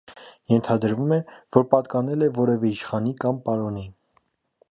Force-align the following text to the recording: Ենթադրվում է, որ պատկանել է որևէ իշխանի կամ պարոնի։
Ենթադրվում 0.51 1.11
է, 1.17 1.17
որ 1.57 1.67
պատկանել 1.75 2.27
է 2.27 2.31
որևէ 2.39 2.71
իշխանի 2.77 3.13
կամ 3.25 3.39
պարոնի։ 3.47 3.85